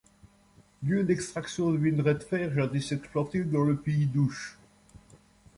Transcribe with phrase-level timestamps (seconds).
[0.81, 4.57] Lieu d'extraction de minerai de fer, jadis exploité dans le pays d'Ouche.